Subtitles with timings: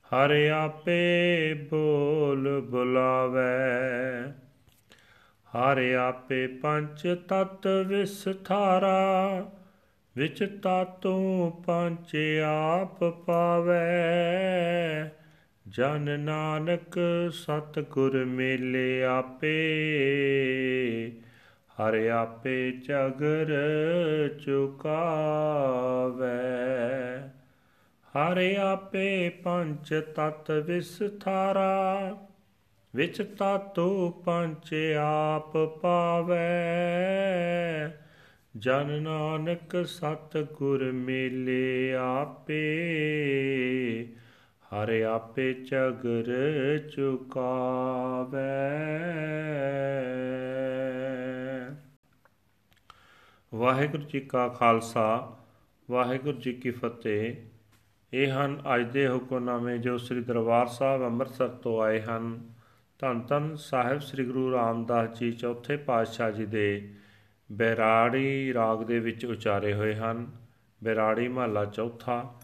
[0.05, 4.31] ਹਰ ਆਪੇ ਬੋਲ ਬੁਲਾਵੇ।
[5.47, 9.29] ਹਰ ਆਪੇ ਪੰਜ ਤਤ ਵਿਸਥਾਰਾ।
[10.17, 13.87] ਵਿਚ ਤਾਤੋਂ ਪੰਜ ਆਪ ਪਾਵੇ।
[15.69, 16.99] ਜਨ ਨਾਨਕ
[17.31, 19.55] ਸਤਗੁਰ ਮੇਲੇ ਆਪੇ,
[21.71, 23.51] ਹਰ ਆਪੇ ਚਗਰ
[24.45, 24.97] ਚੁਕਾਵੇ।
[28.07, 32.17] ਹਰ ਆਪੇ ਪੰਜ ਤਤ ਵਿਸਥਾਰਾ,
[32.95, 36.47] ਵਿਚ ਤਾਤੋ ਪੰਜ ਆਪ ਪਾਵੇ।
[38.57, 42.67] ਜਨ ਨਾਨਕ ਸਤਗੁਰ ਮੇਲੇ ਆਪੇ
[44.73, 46.27] ਹਰ ਆਪੇ ਚਗਰ
[46.77, 48.39] ਚੁਕਾਵੇ।
[53.53, 55.37] ਵਾਹਿਗੁਰੂ ਜੀ ਕਾ ਖਾਲਸਾ,
[55.91, 57.35] ਵਾਹਿਗੁਰੂ ਜੀ ਕੀ ਫਤਿਹ।
[58.13, 62.53] ਇਹ ਹਨ ਅੱਜ ਦੇ ਹੁਕਮਨਾਮੇ ਜੋ ਸ੍ਰੀ ਦਰਬਾਰ ਸਾਹਿਬ ਅੰਮ੍ਰਿਤਸਰ ਤੋਂ ਆਏ ਹਨ।
[62.99, 66.93] ਧੰਨ ਧੰਨ ਸਾਹਿਬ ਸ੍ਰੀ ਗੁਰੂ ਰਾਮਦਾਸ ਜੀ ਚੌਥੇ ਪਾਤਸ਼ਾਹ ਜੀ ਦੇ
[67.51, 70.31] ਬੈਰਾੜੀ ਰਾਗ ਦੇ ਵਿੱਚ ਉਚਾਰੇ ਹੋਏ ਹਨ।
[70.83, 72.35] ਬੈਰਾੜੀ ਮਹਲਾ ਚੌਥਾ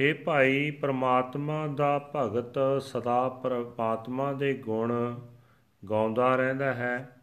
[0.00, 5.20] ਹੇ ਭਾਈ, ਪ੍ਰਮਾਤਮਾ ਦਾ ਭਗਤ ਸਦਾ ਪ੍ਰਮਾਤਮਾ ਦੇ ਗੁਣ
[5.90, 7.22] ਗਾਉਂਦਾ ਰਹਿੰਦਾ ਹੈ।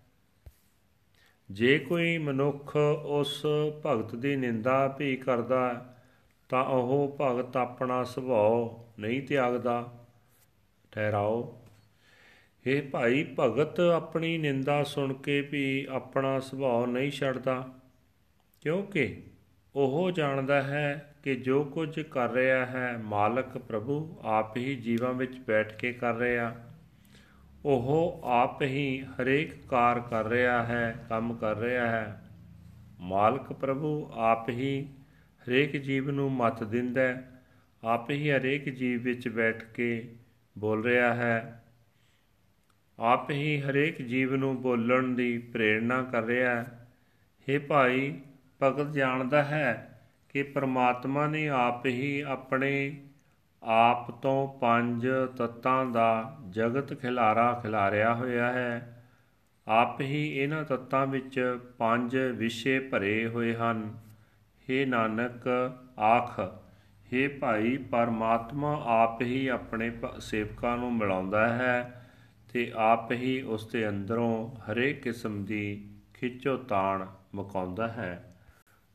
[1.52, 3.46] ਜੇ ਕੋਈ ਮਨੁੱਖ ਉਸ
[3.86, 5.96] ਭਗਤ ਦੀ ਨਿੰਦਾ ਵੀ ਕਰਦਾ,
[6.50, 9.94] ਤਾਂ ਉਹ ਭਗਤ ਆਪਣਾ ਸੁਭਾਅ ਨਹੀਂ ਤਿਆਗਦਾ।
[10.92, 11.62] ਠਹਿਰਾਓ।
[12.66, 17.70] ਇਹ ਭਾਈ, ਭਗਤ ਆਪਣੀ ਨਿੰਦਾ ਸੁਣ ਕੇ ਵੀ ਆਪਣਾ ਸੁਭਾਅ ਨਹੀਂ ਛੱਡਦਾ,
[18.62, 19.24] ਕਿਉਂਕਿ
[19.76, 25.38] ਉਹ ਜਾਣਦਾ ਹੈ ਕਿ ਜੋ ਕੁਝ ਕਰ ਰਿਹਾ ਹੈ, ਮਾਲਕ ਪ੍ਰਭੂ ਆਪ ਹੀ ਜੀਵਾਂ ਵਿੱਚ
[25.38, 26.56] ਬੈਠ ਕੇ ਕਰ ਰਿਹਾ।
[27.66, 32.22] ਉਹ ਆਪ ਹੀ ਹਰੇਕ ਕਾਰ ਕਰ ਰਿਹਾ ਹੈ, ਕੰਮ ਕਰ ਰਿਹਾ ਹੈ।
[33.00, 34.88] ਮਾਲਕ ਪ੍ਰਭੂ ਆਪ ਹੀ
[35.42, 37.22] ਹਰੇਕ ਜੀਵ ਨੂੰ ਮਤ ਦਿੰਦਾ
[37.84, 40.16] ਆਪ ਹੀ ਹਰੇਕ ਜੀਵ ਵਿੱਚ ਬੈਠ ਕੇ
[40.58, 41.64] ਬੋਲ ਰਿਹਾ ਹੈ।
[43.00, 46.88] ਆਪ ਹੀ ਹਰੇਕ ਜੀਵ ਨੂੰ ਬੋਲਣ ਦੀ ਪ੍ਰੇਰਣਾ ਕਰ ਰਿਹਾ ਹੈ।
[47.50, 48.20] हे ਭਾਈ
[48.64, 49.93] ਭਗਤ ਜਾਣਦਾ ਹੈ
[50.34, 53.02] ਕਿ ਪ੍ਰਮਾਤਮਾ ਨੇ ਆਪ ਹੀ ਆਪਣੇ
[53.64, 55.08] ਆਪ ਤੋਂ ਪੰਜ
[55.38, 59.06] ਤੱਤਾਂ ਦਾ ਜਗਤ ਖਿਲਾਰਾ ਖਿਲਾਰਿਆ ਹੋਇਆ ਹੈ।
[59.68, 63.98] ਆਪ ਹੀ ਇਹਨਾਂ ਤੱਤਾਂ ਵਿੱਚ ਪੰਜ ਵਿਸ਼ੇ ਭਰੇ ਹੋਏ ਹਨ।
[64.62, 65.48] हे ਨਾਨਕ,
[66.00, 66.40] ਆਖ
[67.14, 72.10] हे ਭਾਈ, ਪਰਮਾਤਮਾ ਆਪ ਹੀ ਆਪਣੇ ਸੇਵਕਾਂ ਨੂੰ ਮਿਲਾਉਂਦਾ ਹੈ
[72.54, 77.06] ਤੇ ਆਪ ਹੀ ਉਸ ਦੇ ਅੰਦਰੋਂ ਹਰੇਕ ਕਿਸਮ ਦੀ ਖਿੱਚੋ ਤਾਣ
[77.36, 78.33] ਮੁਕਾਉਂਦਾ ਹੈ।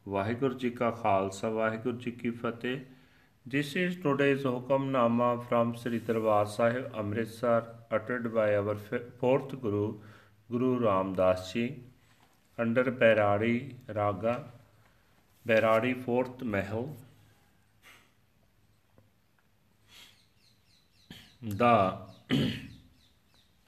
[0.08, 2.78] ਵਾਹਿਗੁਰੂ ਜੀ ਕਾ ਖਾਲਸਾ ਵਾਹਿਗੁਰੂ ਜੀ ਕੀ ਫਤਿਹ
[3.46, 7.62] this is today's Hukamnama from Sri Darbar Sahib Amritsar
[7.96, 8.78] ਅਟਟਡ by our
[9.20, 10.00] fourth Guru
[10.50, 11.68] Guru Ramdas ji
[12.58, 14.36] under Bairari raga
[15.44, 16.86] Bairari fourth Mehl
[21.56, 21.74] the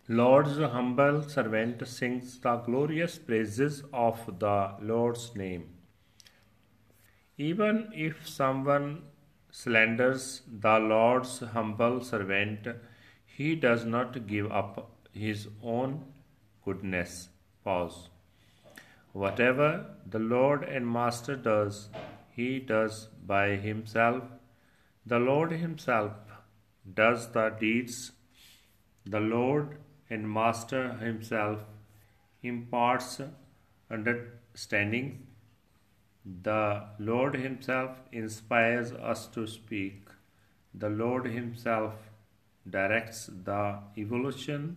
[0.08, 5.79] Lord's humble servant sings the glorious praises of the Lord's name.
[7.48, 7.77] Even
[8.07, 8.89] if someone
[9.51, 10.25] slanders
[10.65, 12.66] the Lord's humble servant,
[13.34, 16.04] he does not give up his own
[16.65, 17.31] goodness.
[17.65, 18.10] Pause.
[19.13, 19.69] Whatever
[20.16, 21.89] the Lord and Master does,
[22.31, 24.22] he does by himself.
[25.07, 26.13] The Lord himself
[27.01, 28.13] does the deeds.
[29.07, 29.78] The Lord
[30.10, 31.60] and Master himself
[32.42, 33.21] imparts
[33.91, 35.27] understanding
[36.24, 40.08] the Lord Himself inspires us to speak.
[40.74, 41.94] The Lord Himself
[42.68, 44.76] directs the evolution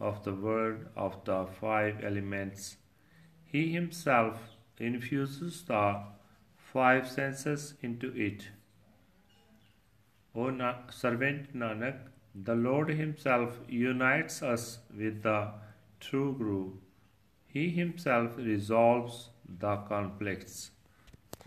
[0.00, 2.76] of the word of the five elements.
[3.44, 4.38] He himself
[4.78, 6.02] infuses the
[6.56, 8.48] five senses into it.
[10.34, 11.98] O Na- servant Nanak,
[12.34, 15.48] the Lord Himself unites us with the
[16.00, 16.72] true Guru.
[17.46, 20.70] He Himself resolves the conflicts.